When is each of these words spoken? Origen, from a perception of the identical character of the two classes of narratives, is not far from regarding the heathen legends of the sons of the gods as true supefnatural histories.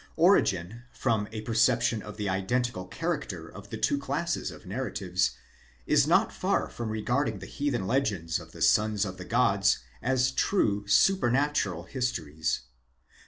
Origen, 0.17 0.81
from 0.91 1.27
a 1.31 1.41
perception 1.41 2.01
of 2.01 2.17
the 2.17 2.27
identical 2.27 2.87
character 2.87 3.47
of 3.47 3.69
the 3.69 3.77
two 3.77 3.99
classes 3.99 4.49
of 4.49 4.65
narratives, 4.65 5.33
is 5.85 6.07
not 6.07 6.33
far 6.33 6.67
from 6.71 6.89
regarding 6.89 7.37
the 7.37 7.45
heathen 7.45 7.85
legends 7.85 8.39
of 8.39 8.51
the 8.51 8.63
sons 8.63 9.05
of 9.05 9.17
the 9.17 9.25
gods 9.25 9.77
as 10.01 10.31
true 10.31 10.85
supefnatural 10.87 11.87
histories. 11.87 12.61